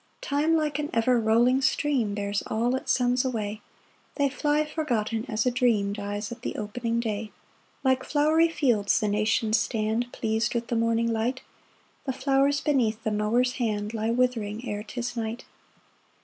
7 0.27 0.41
Time 0.41 0.57
like 0.57 0.79
an 0.79 0.89
ever 0.93 1.19
rolling 1.19 1.61
stream 1.61 2.15
Bears 2.15 2.41
all 2.47 2.75
its 2.75 2.91
Sons 2.91 3.23
away; 3.23 3.61
They 4.15 4.29
fly 4.29 4.65
forgotten 4.65 5.25
as 5.29 5.45
a 5.45 5.51
dream 5.51 5.93
Dies 5.93 6.31
at 6.31 6.41
the 6.41 6.55
opening 6.55 6.99
day. 6.99 7.25
8 7.81 7.83
Like 7.83 8.03
flowery 8.03 8.49
fields 8.49 8.99
the 8.99 9.07
nations 9.07 9.59
stand 9.59 10.11
Pleas'd 10.11 10.55
with 10.55 10.69
the 10.69 10.75
morning 10.75 11.13
light; 11.13 11.41
The 12.05 12.13
flowers 12.13 12.61
beneath 12.61 13.03
the 13.03 13.11
mower's 13.11 13.57
hand 13.61 13.93
Lie 13.93 14.09
withering 14.09 14.67
ere 14.67 14.81
'tis 14.81 15.15
night. 15.15 15.45